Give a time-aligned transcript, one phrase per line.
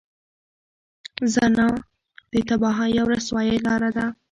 [1.33, 1.67] زنا
[2.33, 4.05] د تباهۍ او رسوایۍ لاره ده.